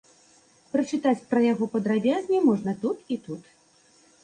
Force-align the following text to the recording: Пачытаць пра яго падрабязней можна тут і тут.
Пачытаць 0.71 1.25
пра 1.33 1.43
яго 1.51 1.69
падрабязней 1.75 2.41
можна 2.49 2.77
тут 2.87 2.97
і 3.17 3.21
тут. 3.29 3.41